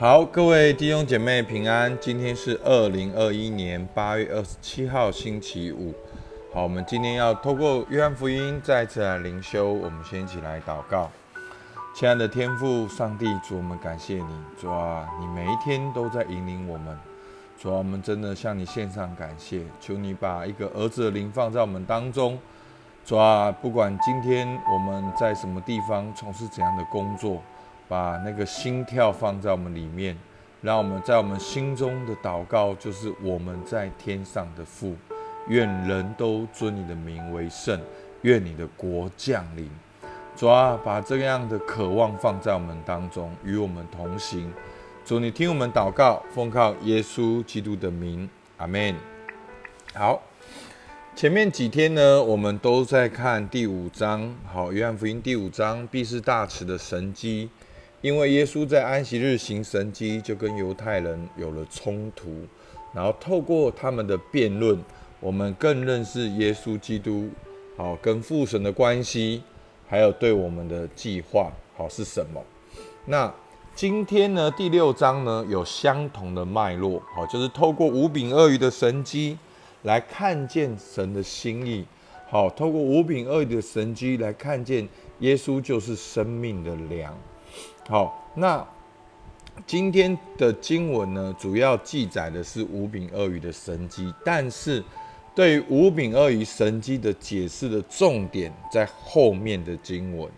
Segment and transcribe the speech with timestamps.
[0.00, 1.98] 好，各位弟兄姐妹平安。
[2.00, 5.92] 今天是二零二一年八月二十七号，星期五。
[6.54, 9.72] 好，我们今天要透过约翰福音再次来灵修。
[9.72, 11.10] 我们先一起来祷告。
[11.96, 16.96] 亲爱的天父上帝，主我们感谢你，主啊，你每一天都在引领我们。
[17.60, 19.62] 主啊，我们真的向你献上感谢。
[19.80, 22.38] 求你把一个儿子的灵放在我们当中。
[23.04, 27.42] 主啊，不管今天我们在什么地方从事怎样的工作。
[27.88, 30.16] 把那个心跳放在我们里面，
[30.60, 34.94] 让我们在我们心中的祷告就是我们在天上的父，
[35.48, 37.80] 愿人都尊你的名为圣，
[38.22, 39.70] 愿你的国降临。
[40.36, 44.52] 主啊，把这样的渴望放在我们当中，与我们同行。
[45.04, 48.94] 主，你听我们祷告，奉靠耶稣基督的名，阿门。
[49.94, 50.20] 好，
[51.16, 57.48] 前面几天呢，我们都在看第五章，好，约翰福音第五章，必是大慈的神机。
[58.00, 62.30] 因为耶稣在安息日行神迹，就跟犹太人有了冲突，
[62.94, 64.78] 然后透过他们的辩论，
[65.18, 67.28] 我们更认识耶稣基督，
[67.76, 69.42] 好跟父神的关系，
[69.88, 72.40] 还有对我们的计划，好是什么？
[73.04, 73.34] 那
[73.74, 79.36] 今天呢，第六章呢有相同的脉络，好就是透过五饼鳄鱼的神迹
[79.82, 81.84] 来看见神的心意，
[82.28, 87.12] 好透过五饼鳄鱼的神迹来看见耶稣就是生命的粮。
[87.88, 88.62] 好，那
[89.66, 94.84] 今天的经文呢，主要记载的是五饼鳄鱼的神机，但是
[95.34, 100.30] 对于五饼鳄鱼神机的解释的重点在后面的经文。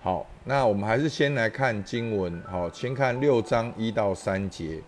[0.00, 2.42] 好，那我们还是先来看经文。
[2.50, 4.80] 好，先看六章一到三节。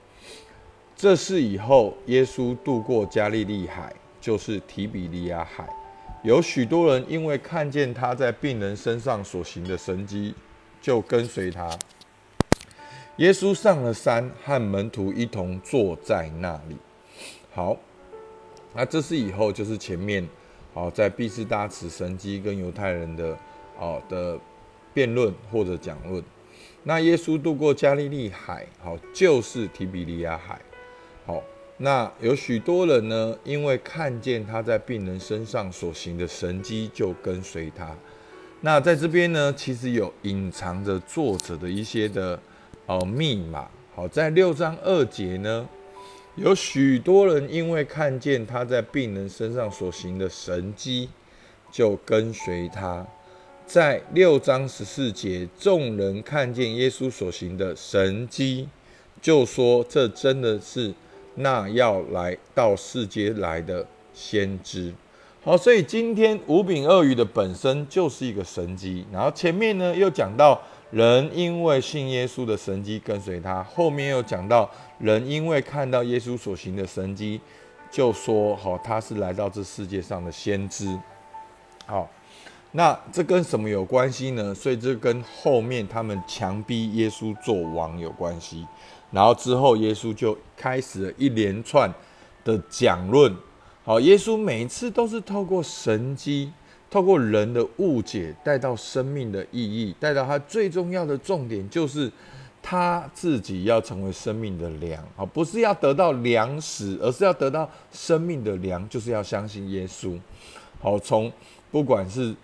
[0.96, 5.68] 这是以后耶稣渡过加利利海，就是提比利亚海，
[6.22, 10.34] 有许多人因为看见他在病人身上所行的神迹，
[10.80, 11.68] 就跟随他。
[13.18, 16.76] 耶稣上了山，和门徒一同坐在那里。
[17.52, 17.76] 好，
[18.72, 20.24] 那这是以后就是前面，
[20.72, 23.36] 好在毕士大慈神机跟犹太人的
[23.76, 24.38] 哦的
[24.94, 26.22] 辩论或者讲论。
[26.84, 30.60] 那耶稣渡过加利利海，好就是提比利亚海。
[31.26, 31.42] 好，
[31.78, 37.92] 那有许多人呢，因为看见他在病人身上所行的神迹，就跟随他。
[38.60, 42.38] 那在这边呢，其实有隐藏着作者的一些的。
[42.88, 45.68] 哦，密码好，在六章二节呢，
[46.36, 51.10] 有许多人因为看见他在病人身上所行的神迹，
[51.70, 53.06] 就跟随他。
[53.66, 58.66] 在六章十四节，众人看见耶稣所行的神迹，
[59.20, 60.94] 就说这真的是
[61.34, 64.94] 那要来到世界来的先知。
[65.44, 69.04] 好，所以今天五饼二鱼的本身就是一个神迹。
[69.12, 70.58] 然后前面呢又讲到。
[70.90, 77.38] 人因为信耶稣的神迹跟随他，后面又讲到人因为看到耶稣所行的神迹，
[77.90, 80.98] 就说：好，他是来到这世界上的先知。
[81.84, 82.08] 好，
[82.72, 84.54] 那这跟什么有关系呢？
[84.54, 88.66] 所以这跟后面他们强逼耶稣做王有关系。
[89.10, 91.92] 然后之后耶稣就开始了一连串
[92.44, 93.34] 的讲论。
[93.84, 96.50] 好，耶稣每一次都是透过神迹。
[96.90, 102.10] 透过人的误解带到生命的意义，带到他最重要的重点，就是
[102.62, 110.18] 他自己要成为生命的粮啊，不是要得到粮食，而是要得到生命的粮，就是要相信耶稣。
[110.80, 111.30] 好，从
[111.70, 112.34] 不管是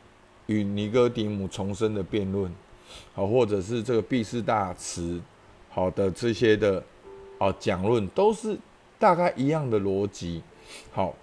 [0.45, 2.53] 与尼哥底母重生的辩论，
[3.15, 5.19] 好，或者是这个毕士大慈
[5.71, 6.83] 好的这些的
[7.39, 8.55] 哦讲论，都是
[8.99, 10.43] 大概一样的逻辑。
[10.93, 11.15] 好。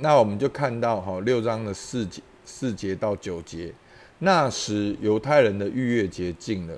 [0.00, 3.72] 那我们就看到哈六章的四节四节到九节，
[4.18, 6.74] 那时犹太人的逾越节近了，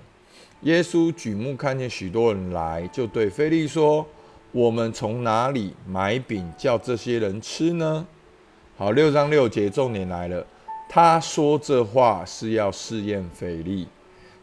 [0.63, 4.07] 耶稣举目看见许多人来，就对菲利说
[4.53, 8.07] ：“我们从哪里买饼叫这些人吃呢？”
[8.77, 10.47] 好，六章六节重点来了，
[10.89, 13.89] 他说这话是要试验菲利，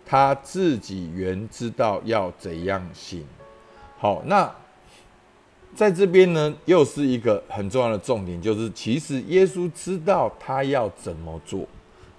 [0.06, 3.26] 他自己原知道要怎样行。
[3.98, 4.54] 好，那。
[5.76, 11.68] 在这边呢，又是一个很重要的重点，就是其实耶稣知道他要怎么做，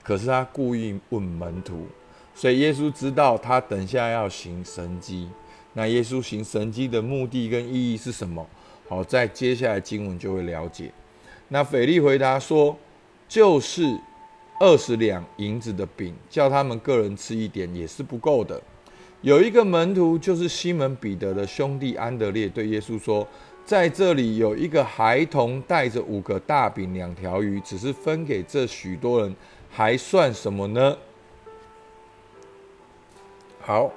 [0.03, 1.87] 可是他故意问门徒，
[2.35, 5.29] 所以耶稣知道他等下要行神迹。
[5.73, 8.47] 那耶稣行神迹的目的跟意义是什么？
[8.89, 10.93] 好，在接下来经文就会了解。
[11.49, 12.77] 那腓力回答说，
[13.29, 13.99] 就是
[14.61, 18.61] 二十两银子的饼，叫他们个人吃一点也是不够的。
[19.23, 23.27] 有一个门徒，就是西门彼得的兄弟安德烈，对耶稣说
[23.67, 29.35] ：“在这里有一个孩童带着五个大饼、两条鱼，只是分给这许多人，
[29.69, 30.97] 还算什么呢？”
[33.61, 33.93] 好，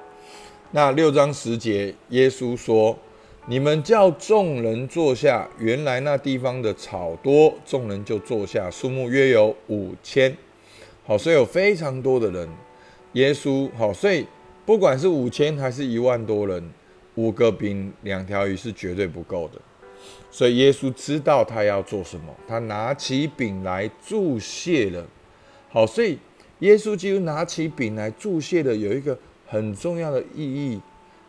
[0.72, 2.98] 那六章十节，耶稣说
[3.46, 10.36] ：“你们叫众人坐下。”原来那地方的草多，众人就坐下，数目约有五千。
[11.06, 12.50] 好，所以有非常多的人。
[13.14, 14.26] 耶稣好，所以
[14.66, 16.72] 不管是五千还是一万多人，
[17.20, 19.60] 五个饼两条鱼是绝对不够的。
[20.32, 25.06] 所以耶稣知道他要做什么，他拿起饼来注谢了。
[25.70, 26.18] 好，所以
[26.60, 30.80] 耶稣基督拿起饼来注谢的有一个很重要的意义。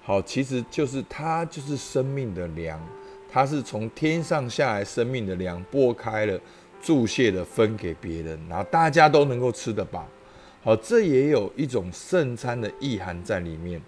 [0.03, 2.81] 好，其实就是他就是生命的粮，
[3.29, 6.39] 他是从天上下来生命的粮，拨开了
[6.81, 10.07] 注谢的分给别人，然后大家都能够吃得饱。
[10.63, 13.81] 好，这也有一种圣餐的意涵在里面。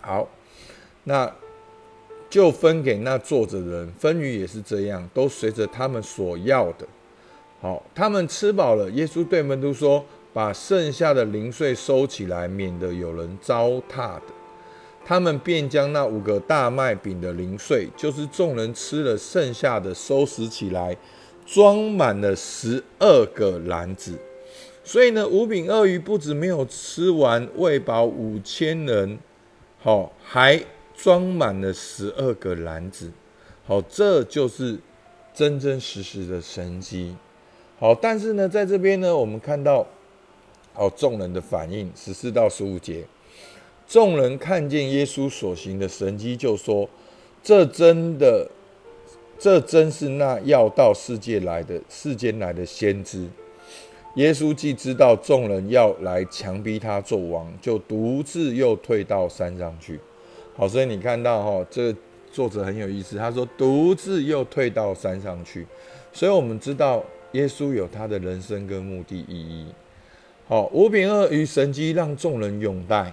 [0.00, 0.28] 好，
[1.04, 1.30] 那
[2.28, 6.86] 就分给那坐着的人，分鱼也是这样，都随着他们所要的。
[7.60, 10.04] 好，他们吃饱了，耶稣对门徒说
[10.34, 14.22] ：“把剩下的零碎收起来，免得有人糟蹋的。”
[15.06, 20.96] 他们便将那五个大麦饼的零碎，就是众人吃了剩下的，收拾起来，
[21.46, 24.18] 装满了十二个篮子。
[24.82, 29.18] 所以呢，五饼二鱼不止没有吃完，喂饱五千人，
[29.78, 30.58] 好，还
[30.96, 33.10] 装满了十二个篮子，
[33.66, 34.78] 好，这就是
[35.34, 37.14] 真真实实的神迹，
[37.78, 39.86] 好，但是呢，在这边呢，我们看到，
[40.72, 43.04] 好，众人的反应，十四到十五节，
[43.86, 46.88] 众人看见耶稣所行的神迹，就说：
[47.42, 48.48] 这真的，
[49.38, 53.28] 这真是那要到世界来的世间来的先知。
[54.14, 59.98] 耶稣既知道众人要来强逼他做王，就独自又退到山上去。
[60.56, 61.94] 好，所以你看到哈，这
[62.32, 65.66] 作者很有意思，他说独自又退到山上去。
[66.12, 69.66] 所以我们知道耶稣有他的人生跟目的意义。
[70.46, 73.12] 好，五饼二鱼神机让众人拥戴。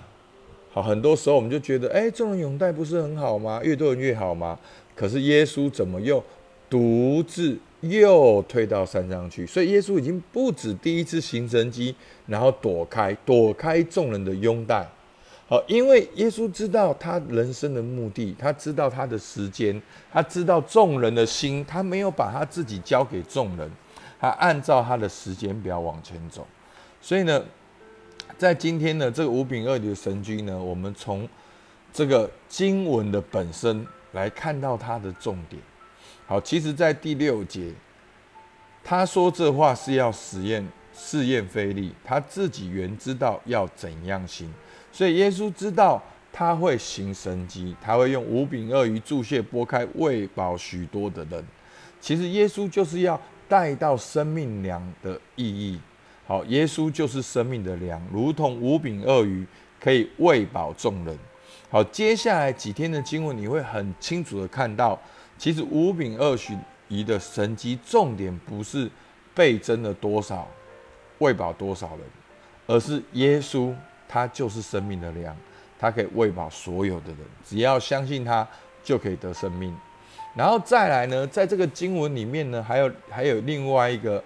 [0.71, 3.59] 好，很多时候我们就觉得，哎，众人拥戴不是很好吗？
[3.63, 4.59] 越多人越好吗？
[4.95, 6.23] 可是耶稣怎么又
[6.69, 7.57] 独自？
[7.81, 11.95] 又退到山上去，所以耶稣已经不止第一次行神迹，
[12.27, 14.87] 然后躲开躲开众人的拥戴。
[15.51, 23.69] 好，因为耶稣知道他人生的目的，他知道他的时间，他知道众人的心，他没有把他自己交给众人，
[24.17, 26.47] 他按照他的时间表往前走。
[27.01, 27.43] 所以呢，
[28.37, 31.27] 在今天的这个五饼二鱼的神君呢，我们从
[31.91, 35.61] 这个经文的本身来看到它的重点。
[36.27, 37.73] 好，其实，在第六节，
[38.81, 44.49] 他说这话是要实验试验菲利，他自己原知道要怎样行，
[44.91, 46.01] 所以耶稣知道
[46.31, 51.45] 他会行神迹，他会用五饼二鱼注泻拨开喂饱许多的人。
[51.99, 55.79] 其实耶稣就是要带到生命粮的意义。
[56.25, 59.45] 好，耶稣就是生命的粮，如同五饼二鱼
[59.79, 61.17] 可以喂饱众人。
[61.69, 64.99] 好，接下来几天的经文，你会很清楚的看到。
[65.37, 66.37] 其实五饼二
[66.87, 68.89] 鱼的神机重点不是
[69.33, 70.47] 倍增了多少，
[71.17, 71.99] 喂饱多少人，
[72.67, 73.73] 而是耶稣
[74.11, 75.33] 它就是生命的粮，
[75.79, 78.45] 它可以喂饱所有的人，只要相信它
[78.83, 79.73] 就可以得生命。
[80.35, 84.21] 然后再来呢，在这个经文里面呢，还有还有另外一个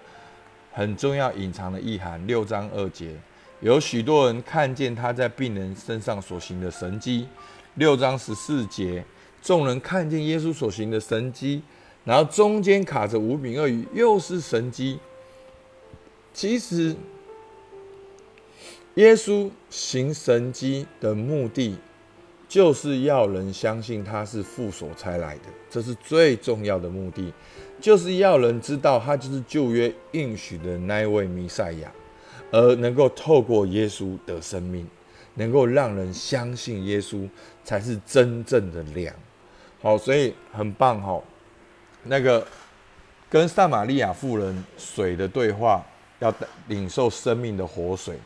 [0.72, 3.14] 很重要隐藏的意涵，六章二节，
[3.60, 7.28] 有许多人看见他在病人身上所行的神迹，
[7.74, 9.04] 六章十四节。
[9.42, 11.62] 众人看见耶稣所行的神迹，
[12.04, 14.98] 然后中间卡着五饼二鱼，又是神迹。
[16.32, 16.96] 其实，
[18.96, 21.76] 耶稣行神迹的目的，
[22.48, 27.30] 就是要人相信他是父所差来的，这是最重要的目的，
[27.78, 31.92] 就是要人知道他就是旧约应许的那位弥赛亚，
[32.50, 34.88] 而能够透过耶稣的生命，
[35.34, 37.28] 能够让人相信耶稣
[37.62, 39.14] 才是真正的良。
[39.82, 41.22] 好，所以很棒哈。
[42.04, 42.46] 那个
[43.28, 45.84] 跟撒玛利亚妇人水的对话，
[46.20, 46.32] 要
[46.68, 48.18] 领受生命的活水。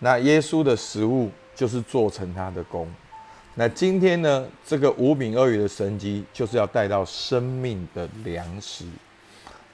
[0.00, 2.92] 那耶稣的食物就是做成他的功。
[3.54, 8.84] 那今天呢，这个五饼二鱼的神迹，就是要带到生命的粮食。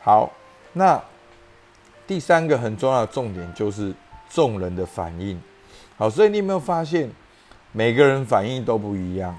[0.01, 0.33] 好，
[0.73, 1.01] 那
[2.07, 3.95] 第三个很重要的重点就是
[4.29, 5.41] 众人的反应。
[5.97, 7.11] 好，所以你有没有发现，
[7.73, 9.37] 每个人反应都不一样？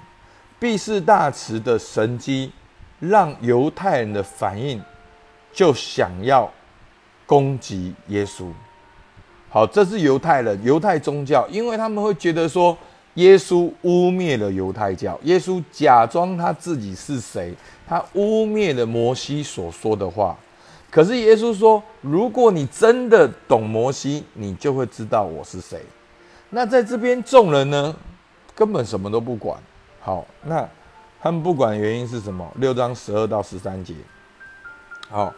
[0.59, 2.51] 毕士大池的神机，
[2.99, 4.81] 让犹太人的反应
[5.51, 6.49] 就想要
[7.25, 8.51] 攻击耶稣。
[9.49, 12.77] 好，这是犹太人、犹太宗教，因为他们会觉得说，
[13.15, 17.53] 耶稣污蔑了犹太教，耶稣假装他自己是谁，
[17.87, 20.37] 他污蔑了摩西所说的话。
[20.89, 25.81] 可是耶稣说，如果你真的懂摩西，你就会知道我是谁。
[26.49, 27.95] 那在这边众人呢？
[28.55, 29.59] 根本什么都不管。
[29.99, 30.67] 好，那
[31.21, 32.49] 他们不管原因是什么？
[32.55, 33.93] 六章十二到十三节。
[35.09, 35.33] 好，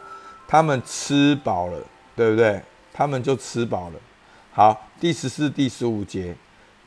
[0.48, 1.78] 他们吃饱了，
[2.16, 2.62] 对不对？
[2.92, 3.96] 他们就吃饱了。
[4.52, 6.36] 好，第十四、第十五节，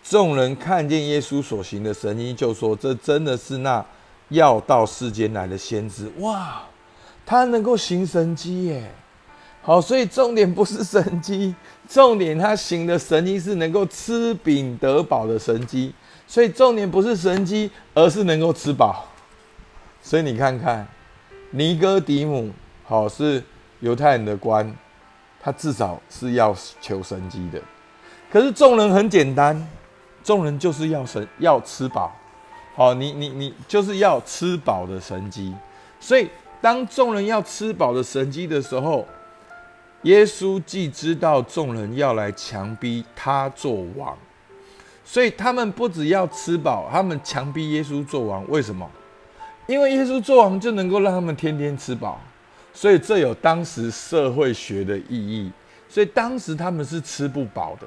[0.04, 3.84] 众人看见耶稣所行的神迹，就说：“这真的是那
[4.30, 6.64] 要到世间来的先知。”哇，
[7.26, 8.92] 他能够行神迹耶！
[9.62, 11.56] 好，所以重点不是神迹，
[11.88, 15.94] 重点他行的神迹是能够吃饼得饱的神迹。
[16.28, 19.06] 所以重点不是神迹，而是能够吃饱。
[20.02, 20.86] 所以你看看，
[21.52, 22.52] 尼哥底母，
[22.84, 23.42] 好是
[23.80, 24.76] 犹太人的官，
[25.44, 27.62] 他至少是要求神迹的。
[28.32, 29.68] 可是众人很简单，
[30.24, 32.12] 众人就是要神要吃饱。
[32.76, 35.54] 好，你你你就是要吃饱的神迹。
[36.00, 36.30] 所以
[36.62, 39.06] 当众人要吃饱的神迹的时候，
[40.04, 44.18] 耶稣既知道众人要来强逼他做王，
[45.06, 48.44] 所以他们不只要吃饱，他们强逼耶稣做王。
[48.50, 48.90] 为什么？
[49.68, 52.20] 因为耶稣做王就能够让他们天天吃饱，
[52.74, 55.52] 所以这有当时社会学的意义。
[55.88, 57.86] 所以当时他们是吃不饱的，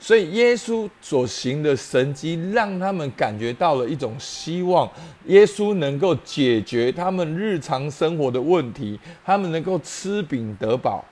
[0.00, 4.90] 所以耶稣所行的神迹让他们感觉到了一种希望，
[5.26, 11.04] 耶稣能够解决他们日常生活的问题，他们能够吃饼得饱。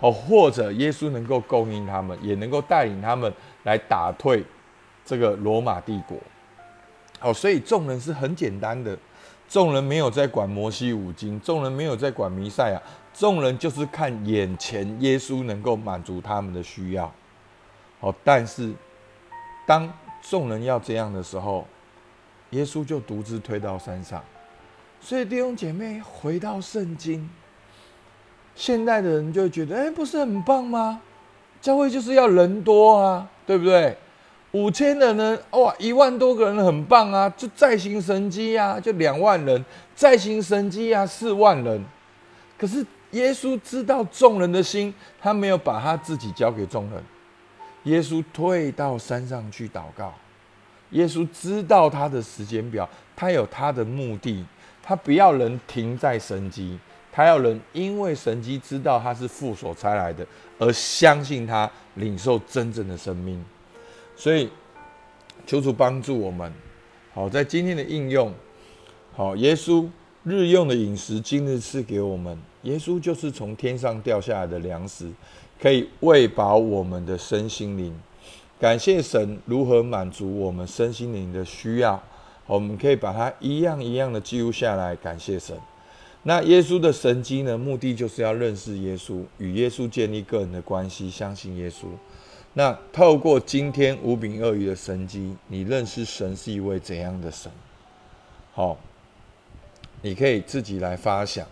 [0.00, 3.32] 哦，或者耶稣能够供应他们，也能够带领他们
[3.64, 4.44] 来打退
[5.04, 6.16] 这个罗马帝国。
[7.18, 8.96] 好，所以众人是很简单的，
[9.48, 12.82] 众人没有在管摩西五经，众人没有在管弥赛亚，
[13.14, 17.10] 众人就是看眼前耶稣能够满足他们的需要。
[17.98, 18.72] 好，但是
[19.66, 19.90] 当
[20.20, 21.66] 众人要这样的时候，
[22.50, 24.22] 耶稣就独自推到山上。
[25.00, 27.28] 所以弟兄姐妹，回到圣经。
[28.54, 31.00] 现代的人就会觉得，哎，不是很棒吗？
[31.60, 33.96] 教会就是要人多啊，对不对？
[34.52, 39.62] 五千人呢，哇，一万多个人很棒啊，就再行神机啊，就两万人，
[39.94, 41.84] 再行神机啊，四万人。
[42.56, 47.02] 可是耶稣知道众人的心，他没有把他自己交给众人。
[47.84, 50.14] 耶稣退到山上去祷告。
[50.90, 54.42] 耶稣知道他的时间表，他有他的目的，
[54.82, 56.78] 他不要人停在神机。
[57.12, 60.26] 他要人因为神机知道他是父所差来的，
[60.58, 63.44] 而相信他，领受真正的生命。
[64.18, 64.50] 所以，
[65.46, 66.52] 求主帮助我们。
[67.14, 68.34] 好，在今天的应用，
[69.14, 69.86] 好，耶稣
[70.24, 72.36] 日用的饮食，今日赐给我们。
[72.62, 75.08] 耶稣就是从天上掉下来的粮食，
[75.62, 77.96] 可以喂饱我们的身心灵。
[78.58, 82.02] 感谢神如何满足我们身心灵的需要，
[82.48, 84.96] 我们可以把它一样一样的记录下来。
[84.96, 85.56] 感谢神。
[86.24, 87.56] 那耶稣的神迹呢？
[87.56, 91.86] 目的就是要认识耶稣，与耶稣建立个人的关系，相信耶稣。
[92.58, 97.52] 那透过今天五饼二鱼的神迹，你认识神是一位怎样的神？
[98.52, 98.76] 好，
[100.02, 101.46] 你可以自己来发想。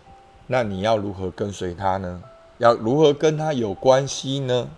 [0.48, 2.20] 那你要如何跟随他呢？
[2.58, 4.68] 要如何跟他有关系呢？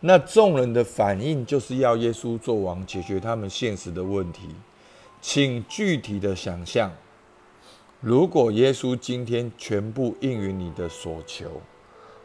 [0.00, 4.50] 那众人的反应就是要耶稣做王，解决他们现实的问题。
[5.22, 6.92] 请具体的想象。
[8.00, 11.62] 如果耶稣今天全部应允你的所求，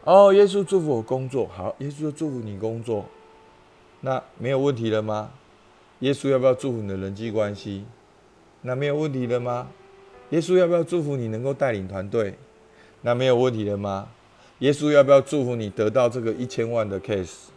[0.06, 3.06] 哦，耶稣祝福我工作好，耶稣就祝福你工作，
[4.02, 5.32] 那没有问题了吗？
[6.00, 7.86] 耶稣要不要祝福你的人际关系？
[8.62, 9.68] 那没有问题了吗？
[10.30, 12.38] 耶稣要不要祝福你能够带领团队？
[13.02, 14.08] 那没有问题了吗？
[14.60, 17.48] 耶稣要不要祝福你得到这个一千万的 case？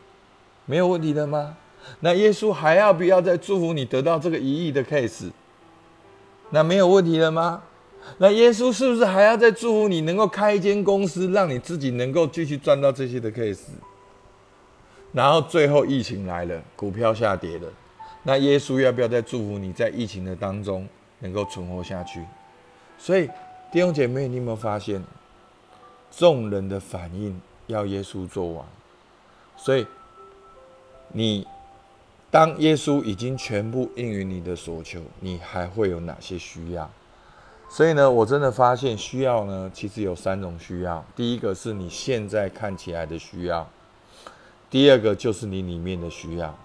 [0.65, 1.59] 没有问题了吗？
[2.01, 5.31] 那耶稣还要不要再祝福你得到这个一亿的 case？
[6.49, 7.63] 那没有问题了吗？
[8.19, 13.69] 那耶稣是不是还要再祝福你能够开一间公司，让你自己能够继续赚到这些的 case？
[15.13, 17.69] 然后最后疫情来了，股票下跌了，
[18.23, 20.87] 那耶稣要不要再祝福你在疫情的当中
[21.21, 22.25] 能够存活下去？
[22.99, 23.29] 所以
[23.71, 25.03] 弟兄姐妹，你有没有发现，
[26.11, 28.67] 众人的反应要耶稣做完？
[29.57, 29.87] 所以
[31.13, 31.47] 你
[32.31, 36.91] 当耶稣已经全部应允你的所求，你还会有哪些需要？
[37.71, 41.05] 所以呢，我真的发现需要呢，其实有三种需要。
[41.15, 43.69] 第一个是你现在看起来的需要，
[44.71, 46.59] 第二个就是你里面的需要，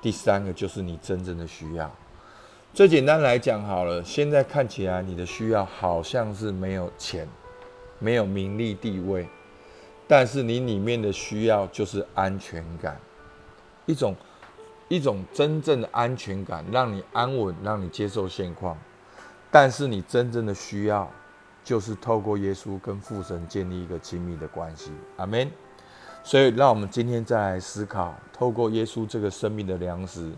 [0.00, 1.94] 第三个就是你真正的需要。
[2.72, 7.28] 最简单来讲好了，现在看起来你的需要好像是没有钱，
[7.98, 9.28] 没有名利地位，
[10.08, 12.98] 但是你里面的需要就是安全感，
[13.84, 14.16] 一种
[14.88, 18.76] 一种真正的安全感，让你安稳，让你接受现况。
[19.50, 21.10] 但是你真正的需要，
[21.64, 24.90] 就是透过耶稣跟父神建立一个亲密的关系。
[25.16, 25.50] 阿门。
[26.22, 30.32] 所以，让我们今天再来思考，透过耶稣这个生命的粮食，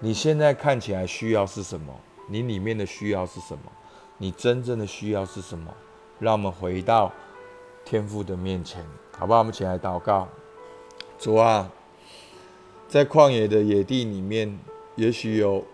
[0.00, 1.94] 你现在看起来需要是什么？
[2.28, 3.70] 你里面的需要是什么？
[4.18, 5.72] 你真正的需要是什么？
[6.18, 7.12] 让我们回到
[7.84, 8.84] 天父的面前，
[9.16, 9.38] 好不好？
[9.38, 10.26] 我们起来祷告。
[11.16, 11.70] 主啊，
[12.88, 14.58] 在旷野的野地里面，
[14.96, 15.64] 也许有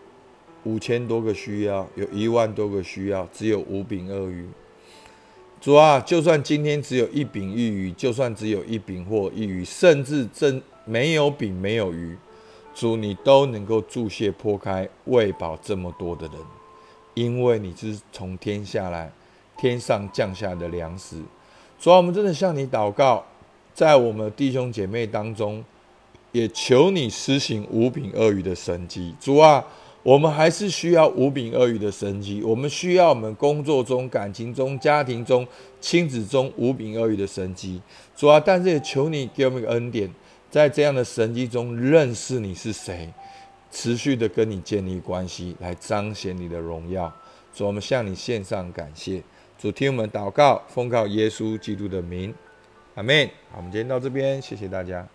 [0.64, 4.46] 五千多个需要，有一万多个需要，只有五饼二鱼。
[5.60, 12.16] 主啊，就算今天只有一饼一鱼，就算只有一饼或一鱼，甚至真没有饼没有鱼，
[12.74, 16.36] 主你都能够注泻破开，喂饱这么多的人，
[17.14, 19.12] 因为你是从天下来，
[19.58, 21.16] 天上降下的粮食。
[21.78, 23.24] 主啊，我们真的向你祷告，
[23.74, 25.62] 在我们弟兄姐妹当中，
[26.32, 29.14] 也求你施行五饼二鱼的神迹。
[29.18, 29.64] 主啊。
[30.02, 35.46] 我们还是需要五饼鳄鱼的神迹，我们需要我们工作中、感情中、家庭中、
[35.78, 37.80] 亲子中五饼鳄鱼的神迹。
[38.16, 40.10] 主啊，但是也求你给我们一个恩典，
[40.50, 43.12] 在这样的神迹中认识你是谁，
[43.70, 47.12] 持续的跟你建立关系，来彰显你的荣耀。
[47.54, 49.22] 主，我们向你献上感谢。
[49.58, 52.34] 主，听我们祷告，奉靠耶稣基督的名，
[52.94, 53.26] 阿门。
[53.50, 55.06] 好，我们今天到这边，谢谢大家。